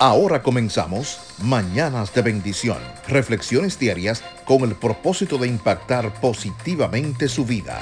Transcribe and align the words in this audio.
Ahora 0.00 0.44
comenzamos 0.44 1.18
Mañanas 1.42 2.14
de 2.14 2.22
Bendición, 2.22 2.78
reflexiones 3.08 3.80
diarias 3.80 4.22
con 4.44 4.62
el 4.62 4.76
propósito 4.76 5.38
de 5.38 5.48
impactar 5.48 6.20
positivamente 6.20 7.26
su 7.26 7.44
vida. 7.44 7.80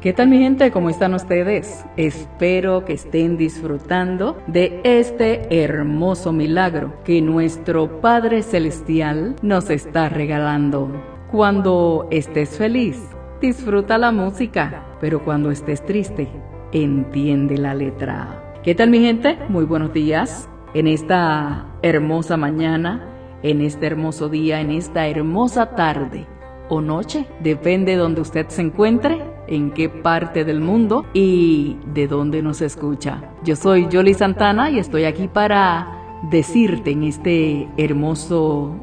¿Qué 0.00 0.14
tal 0.14 0.28
mi 0.28 0.38
gente? 0.38 0.70
¿Cómo 0.70 0.88
están 0.88 1.12
ustedes? 1.12 1.84
Espero 1.98 2.86
que 2.86 2.94
estén 2.94 3.36
disfrutando 3.36 4.42
de 4.46 4.80
este 4.82 5.62
hermoso 5.62 6.32
milagro 6.32 6.94
que 7.04 7.20
nuestro 7.20 8.00
Padre 8.00 8.42
Celestial 8.42 9.36
nos 9.42 9.68
está 9.68 10.08
regalando. 10.08 10.90
Cuando 11.30 12.08
estés 12.10 12.56
feliz, 12.56 12.96
disfruta 13.42 13.98
la 13.98 14.10
música, 14.10 14.86
pero 15.02 15.22
cuando 15.22 15.50
estés 15.50 15.84
triste, 15.84 16.30
entiende 16.72 17.58
la 17.58 17.74
letra. 17.74 18.54
¿Qué 18.62 18.74
tal 18.74 18.88
mi 18.88 19.00
gente? 19.00 19.36
Muy 19.50 19.66
buenos 19.66 19.92
días 19.92 20.48
en 20.74 20.86
esta 20.86 21.66
hermosa 21.82 22.36
mañana, 22.36 23.08
en 23.42 23.60
este 23.60 23.86
hermoso 23.86 24.28
día, 24.28 24.60
en 24.60 24.70
esta 24.70 25.06
hermosa 25.06 25.74
tarde 25.74 26.26
o 26.68 26.80
noche, 26.80 27.26
depende 27.40 27.92
de 27.92 27.98
donde 27.98 28.20
usted 28.20 28.48
se 28.48 28.62
encuentre, 28.62 29.22
en 29.48 29.72
qué 29.72 29.88
parte 29.88 30.44
del 30.44 30.60
mundo 30.60 31.04
y 31.12 31.76
de 31.92 32.06
dónde 32.06 32.42
nos 32.42 32.62
escucha. 32.62 33.22
Yo 33.44 33.56
soy 33.56 33.88
Jolie 33.92 34.14
Santana 34.14 34.70
y 34.70 34.78
estoy 34.78 35.04
aquí 35.04 35.28
para 35.28 36.20
decirte 36.30 36.92
en 36.92 37.02
este 37.02 37.68
hermoso 37.76 38.74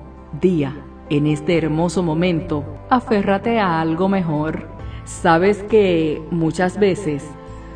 día, 0.42 0.76
en 1.10 1.26
este 1.28 1.58
hermoso 1.58 2.04
momento, 2.04 2.64
aférrate 2.90 3.60
a 3.60 3.80
algo 3.82 4.10
mejor. 4.10 4.68
Sabes 5.06 5.64
que 5.64 6.22
muchas 6.30 6.78
veces 6.78 7.26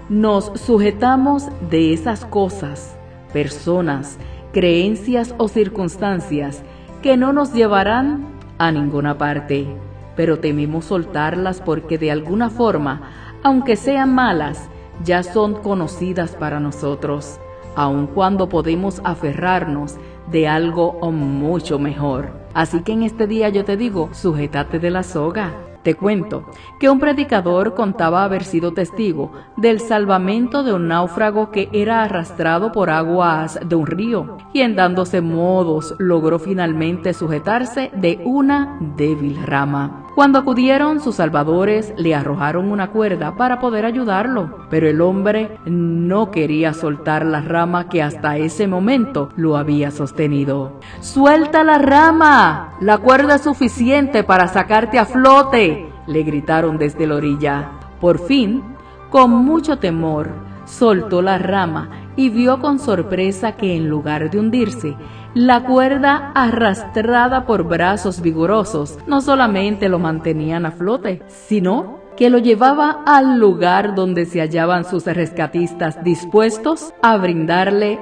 nos 0.09 0.51
sujetamos 0.55 1.47
de 1.71 1.93
esas 1.93 2.25
cosas 2.25 2.99
personas, 3.33 4.17
creencias 4.53 5.35
o 5.37 5.47
circunstancias 5.47 6.63
que 7.01 7.17
no 7.17 7.33
nos 7.33 7.53
llevarán 7.53 8.25
a 8.57 8.71
ninguna 8.71 9.17
parte, 9.17 9.67
pero 10.15 10.39
tememos 10.39 10.85
soltarlas 10.85 11.59
porque 11.59 11.97
de 11.97 12.11
alguna 12.11 12.49
forma, 12.49 13.01
aunque 13.43 13.75
sean 13.75 14.13
malas, 14.13 14.69
ya 15.03 15.23
son 15.23 15.55
conocidas 15.55 16.35
para 16.35 16.59
nosotros, 16.59 17.39
aun 17.75 18.07
cuando 18.07 18.47
podemos 18.47 19.01
aferrarnos 19.03 19.97
de 20.31 20.47
algo 20.47 20.93
mucho 21.11 21.79
mejor. 21.79 22.31
Así 22.53 22.81
que 22.83 22.93
en 22.93 23.03
este 23.03 23.27
día 23.27 23.49
yo 23.49 23.65
te 23.65 23.75
digo, 23.75 24.09
sujétate 24.13 24.79
de 24.79 24.91
la 24.91 25.03
soga, 25.03 25.51
te 25.83 25.95
cuento 25.95 26.45
que 26.79 26.89
un 26.89 26.99
predicador 26.99 27.75
contaba 27.75 28.23
haber 28.23 28.43
sido 28.43 28.73
testigo 28.73 29.31
del 29.57 29.79
salvamento 29.79 30.63
de 30.63 30.73
un 30.73 30.87
náufrago 30.87 31.51
que 31.51 31.69
era 31.73 32.03
arrastrado 32.03 32.71
por 32.71 32.89
aguas 32.89 33.59
de 33.65 33.75
un 33.75 33.85
río 33.85 34.37
y 34.53 34.61
en 34.61 34.75
dándose 34.75 35.21
modos 35.21 35.95
logró 35.99 36.39
finalmente 36.39 37.13
sujetarse 37.13 37.91
de 37.93 38.21
una 38.23 38.77
débil 38.97 39.37
rama. 39.45 40.02
Cuando 40.15 40.37
acudieron 40.37 40.99
sus 40.99 41.15
salvadores 41.15 41.91
le 41.97 42.13
arrojaron 42.13 42.71
una 42.71 42.91
cuerda 42.91 43.35
para 43.35 43.59
poder 43.59 43.83
ayudarlo, 43.83 44.67
pero 44.69 44.87
el 44.87 45.01
hombre 45.01 45.57
no 45.65 46.29
quería 46.29 46.73
soltar 46.73 47.25
la 47.25 47.41
rama 47.41 47.89
que 47.89 48.03
hasta 48.03 48.37
ese 48.37 48.67
momento 48.67 49.29
lo 49.35 49.57
había 49.57 49.89
sostenido. 49.89 50.79
¡Suelta 50.99 51.63
la 51.63 51.79
rama! 51.79 52.75
La 52.79 52.99
cuerda 52.99 53.35
es 53.35 53.41
suficiente 53.41 54.23
para 54.23 54.47
sacarte 54.47 54.99
a 54.99 55.05
flote, 55.05 55.91
le 56.05 56.21
gritaron 56.21 56.77
desde 56.77 57.07
la 57.07 57.15
orilla. 57.15 57.71
Por 57.99 58.19
fin, 58.19 58.61
con 59.09 59.31
mucho 59.31 59.79
temor, 59.79 60.29
soltó 60.65 61.21
la 61.21 61.37
rama 61.37 61.89
y 62.15 62.29
vio 62.29 62.59
con 62.59 62.79
sorpresa 62.79 63.53
que 63.53 63.75
en 63.75 63.89
lugar 63.89 64.29
de 64.29 64.39
hundirse, 64.39 64.95
la 65.33 65.63
cuerda 65.63 66.31
arrastrada 66.35 67.45
por 67.45 67.63
brazos 67.63 68.21
vigorosos 68.21 68.99
no 69.07 69.21
solamente 69.21 69.89
lo 69.89 69.97
mantenían 69.99 70.65
a 70.65 70.71
flote, 70.71 71.23
sino 71.27 71.99
que 72.15 72.29
lo 72.29 72.37
llevaba 72.37 73.03
al 73.05 73.39
lugar 73.39 73.95
donde 73.95 74.25
se 74.25 74.39
hallaban 74.39 74.85
sus 74.85 75.05
rescatistas 75.05 76.03
dispuestos 76.03 76.93
a 77.01 77.17
brindarle 77.17 77.99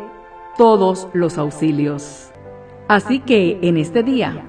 todos 0.58 1.08
los 1.14 1.38
auxilios. 1.38 2.32
Así 2.90 3.20
que 3.20 3.60
en 3.62 3.78
este 3.78 4.04
día, 4.04 4.44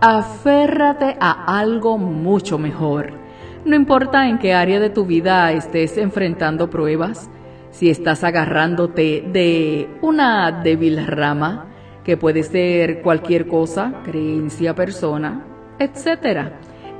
aférrate 0.00 1.18
a 1.20 1.58
algo 1.58 1.98
mucho 1.98 2.58
mejor. 2.58 3.19
No 3.64 3.76
importa 3.76 4.26
en 4.26 4.38
qué 4.38 4.54
área 4.54 4.80
de 4.80 4.88
tu 4.88 5.04
vida 5.04 5.52
estés 5.52 5.98
enfrentando 5.98 6.70
pruebas, 6.70 7.30
si 7.70 7.90
estás 7.90 8.24
agarrándote 8.24 9.22
de 9.30 9.86
una 10.00 10.50
débil 10.50 11.06
rama, 11.06 11.66
que 12.02 12.16
puede 12.16 12.42
ser 12.42 13.02
cualquier 13.02 13.46
cosa, 13.46 14.00
creencia, 14.02 14.74
persona, 14.74 15.44
etc. 15.78 16.52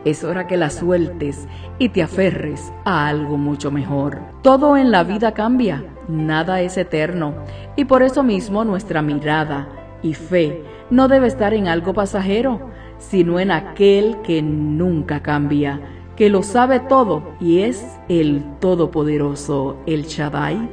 Es 0.04 0.22
hora 0.22 0.46
que 0.46 0.58
la 0.58 0.68
sueltes 0.68 1.48
y 1.78 1.88
te 1.88 2.02
aferres 2.02 2.70
a 2.84 3.08
algo 3.08 3.38
mucho 3.38 3.70
mejor. 3.70 4.18
Todo 4.42 4.76
en 4.76 4.90
la 4.90 5.02
vida 5.02 5.32
cambia, 5.32 5.82
nada 6.08 6.60
es 6.60 6.76
eterno, 6.76 7.36
y 7.74 7.86
por 7.86 8.02
eso 8.02 8.22
mismo 8.22 8.64
nuestra 8.64 9.00
mirada 9.00 9.68
y 10.02 10.12
fe 10.12 10.62
no 10.90 11.08
debe 11.08 11.26
estar 11.26 11.54
en 11.54 11.68
algo 11.68 11.94
pasajero, 11.94 12.68
sino 12.98 13.40
en 13.40 13.50
aquel 13.50 14.18
que 14.22 14.42
nunca 14.42 15.20
cambia, 15.20 15.80
que 16.20 16.28
lo 16.28 16.42
sabe 16.42 16.80
todo 16.80 17.22
y 17.40 17.60
es 17.62 17.98
el 18.10 18.44
Todopoderoso, 18.58 19.78
el 19.86 20.04
Shaddai 20.04 20.68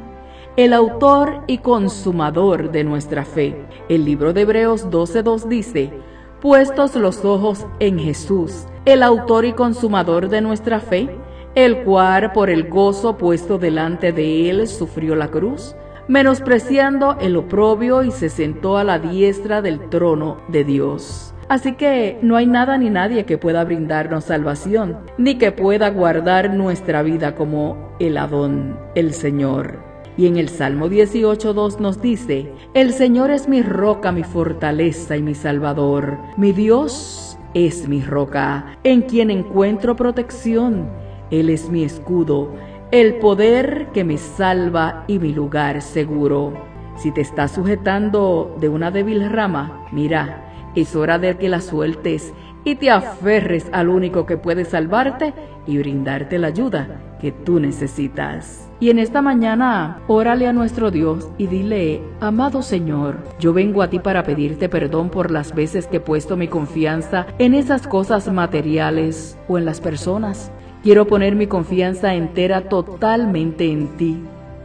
el 0.57 0.73
autor 0.73 1.41
y 1.47 1.59
consumador 1.59 2.69
de 2.69 2.83
nuestra 2.83 3.23
fe. 3.23 3.55
El 3.87 4.03
libro 4.03 4.33
de 4.33 4.41
Hebreos 4.41 4.89
12.2 4.89 5.47
dice, 5.47 5.93
puestos 6.41 6.97
los 6.97 7.23
ojos 7.23 7.65
en 7.79 7.97
Jesús, 7.97 8.65
el 8.83 9.03
autor 9.03 9.45
y 9.45 9.53
consumador 9.53 10.27
de 10.27 10.41
nuestra 10.41 10.81
fe, 10.81 11.17
el 11.55 11.85
cual 11.85 12.33
por 12.33 12.49
el 12.49 12.67
gozo 12.67 13.17
puesto 13.17 13.57
delante 13.57 14.11
de 14.11 14.49
él 14.49 14.67
sufrió 14.67 15.15
la 15.15 15.29
cruz, 15.29 15.77
menospreciando 16.09 17.15
el 17.21 17.37
oprobio 17.37 18.03
y 18.03 18.11
se 18.11 18.27
sentó 18.27 18.75
a 18.75 18.83
la 18.83 18.99
diestra 18.99 19.61
del 19.61 19.87
trono 19.87 20.41
de 20.49 20.65
Dios. 20.65 21.33
Así 21.49 21.73
que 21.75 22.19
no 22.21 22.35
hay 22.35 22.45
nada 22.45 22.77
ni 22.77 22.89
nadie 22.89 23.25
que 23.25 23.37
pueda 23.37 23.63
brindarnos 23.63 24.25
salvación, 24.25 24.97
ni 25.17 25.35
que 25.35 25.53
pueda 25.53 25.89
guardar 25.89 26.53
nuestra 26.53 27.03
vida 27.03 27.35
como 27.35 27.93
el 27.99 28.17
Adón, 28.17 28.77
el 28.95 29.13
Señor. 29.13 29.79
Y 30.17 30.27
en 30.27 30.35
el 30.35 30.49
Salmo 30.49 30.89
18.2 30.89 31.79
nos 31.79 32.01
dice, 32.01 32.51
El 32.73 32.91
Señor 32.91 33.31
es 33.31 33.47
mi 33.47 33.61
roca, 33.61 34.11
mi 34.11 34.23
fortaleza 34.23 35.15
y 35.15 35.21
mi 35.21 35.35
salvador. 35.35 36.17
Mi 36.37 36.51
Dios 36.51 37.37
es 37.53 37.87
mi 37.87 38.01
roca, 38.01 38.77
en 38.83 39.03
quien 39.03 39.31
encuentro 39.31 39.95
protección. 39.95 40.89
Él 41.31 41.49
es 41.49 41.69
mi 41.69 41.83
escudo, 41.83 42.51
el 42.91 43.19
poder 43.19 43.87
que 43.93 44.03
me 44.03 44.17
salva 44.17 45.05
y 45.07 45.19
mi 45.19 45.33
lugar 45.33 45.81
seguro. 45.81 46.53
Si 46.97 47.11
te 47.11 47.21
estás 47.21 47.51
sujetando 47.51 48.55
de 48.59 48.69
una 48.69 48.89
débil 48.89 49.29
rama, 49.29 49.85
mira, 49.91 50.46
es 50.81 50.95
hora 50.95 51.19
de 51.19 51.37
que 51.37 51.49
la 51.49 51.61
sueltes 51.61 52.33
y 52.63 52.75
te 52.75 52.89
aferres 52.89 53.67
al 53.71 53.89
único 53.89 54.25
que 54.25 54.37
puede 54.37 54.65
salvarte 54.65 55.33
y 55.65 55.77
brindarte 55.77 56.37
la 56.37 56.47
ayuda 56.47 57.17
que 57.19 57.31
tú 57.31 57.59
necesitas. 57.59 58.69
Y 58.79 58.89
en 58.91 58.99
esta 58.99 59.21
mañana, 59.21 60.01
órale 60.07 60.47
a 60.47 60.53
nuestro 60.53 60.91
Dios 60.91 61.29
y 61.37 61.47
dile, 61.47 62.01
amado 62.19 62.61
Señor, 62.61 63.17
yo 63.39 63.53
vengo 63.53 63.81
a 63.81 63.89
ti 63.89 63.99
para 63.99 64.23
pedirte 64.23 64.69
perdón 64.69 65.09
por 65.09 65.31
las 65.31 65.55
veces 65.55 65.87
que 65.87 65.97
he 65.97 66.01
puesto 66.01 66.37
mi 66.37 66.47
confianza 66.47 67.25
en 67.39 67.53
esas 67.55 67.87
cosas 67.87 68.31
materiales 68.31 69.37
o 69.47 69.57
en 69.57 69.65
las 69.65 69.81
personas. 69.81 70.51
Quiero 70.83 71.07
poner 71.07 71.35
mi 71.35 71.47
confianza 71.47 72.13
entera 72.13 72.69
totalmente 72.69 73.71
en 73.71 73.87
ti, 73.97 74.17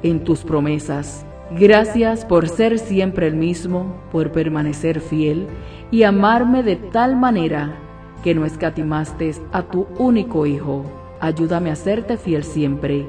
en 0.02 0.24
tus 0.24 0.42
promesas. 0.42 1.24
Gracias 1.58 2.24
por 2.24 2.48
ser 2.48 2.78
siempre 2.78 3.26
el 3.26 3.34
mismo, 3.34 3.94
por 4.10 4.32
permanecer 4.32 5.00
fiel 5.00 5.46
y 5.90 6.02
amarme 6.02 6.62
de 6.62 6.76
tal 6.76 7.16
manera 7.16 7.76
que 8.22 8.34
no 8.34 8.44
escatimaste 8.44 9.34
a 9.52 9.62
tu 9.62 9.86
único 9.98 10.46
Hijo 10.46 10.84
ayúdame 11.22 11.70
a 11.70 11.76
serte 11.76 12.18
fiel 12.18 12.44
siempre. 12.44 13.06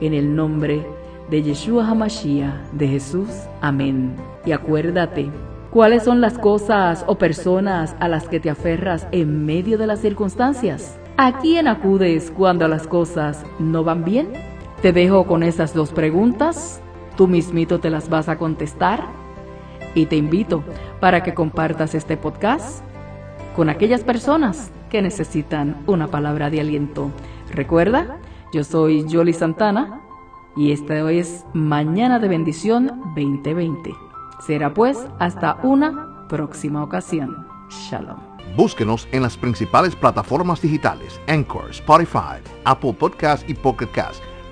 En 0.00 0.12
el 0.12 0.36
nombre 0.36 0.86
de 1.30 1.42
Yeshua 1.42 1.88
HaMashiach, 1.88 2.70
de 2.72 2.86
Jesús. 2.86 3.30
Amén. 3.62 4.14
Y 4.44 4.52
acuérdate, 4.52 5.30
¿cuáles 5.70 6.04
son 6.04 6.20
las 6.20 6.38
cosas 6.38 7.04
o 7.08 7.16
personas 7.16 7.96
a 8.00 8.08
las 8.08 8.28
que 8.28 8.38
te 8.38 8.50
aferras 8.50 9.08
en 9.12 9.46
medio 9.46 9.78
de 9.78 9.86
las 9.86 10.00
circunstancias? 10.00 11.00
¿A 11.16 11.38
quién 11.38 11.66
acudes 11.66 12.30
cuando 12.36 12.68
las 12.68 12.86
cosas 12.86 13.44
no 13.58 13.82
van 13.82 14.04
bien? 14.04 14.28
Te 14.82 14.92
dejo 14.92 15.26
con 15.26 15.42
esas 15.42 15.72
dos 15.72 15.90
preguntas. 15.90 16.83
Tú 17.16 17.28
mismito 17.28 17.80
te 17.80 17.90
las 17.90 18.08
vas 18.08 18.28
a 18.28 18.38
contestar. 18.38 19.06
Y 19.94 20.06
te 20.06 20.16
invito 20.16 20.64
para 21.00 21.22
que 21.22 21.34
compartas 21.34 21.94
este 21.94 22.16
podcast 22.16 22.82
con 23.54 23.68
aquellas 23.68 24.02
personas 24.02 24.72
que 24.90 25.02
necesitan 25.02 25.82
una 25.86 26.08
palabra 26.08 26.50
de 26.50 26.60
aliento. 26.60 27.10
Recuerda, 27.52 28.18
yo 28.52 28.64
soy 28.64 29.06
Jolie 29.08 29.32
Santana 29.32 30.00
y 30.56 30.72
esta 30.72 31.10
es 31.10 31.44
Mañana 31.52 32.18
de 32.18 32.28
Bendición 32.28 32.86
2020. 33.16 33.92
Será 34.46 34.74
pues 34.74 35.06
hasta 35.18 35.58
una 35.62 36.26
próxima 36.28 36.82
ocasión. 36.82 37.46
Shalom. 37.70 38.18
Búsquenos 38.56 39.08
en 39.10 39.22
las 39.22 39.36
principales 39.36 39.96
plataformas 39.96 40.60
digitales, 40.60 41.20
Anchor, 41.26 41.70
Spotify, 41.70 42.38
Apple 42.64 42.92
Podcast 42.92 43.48
y 43.48 43.54
Pocket 43.54 43.88
Cast, 43.88 44.22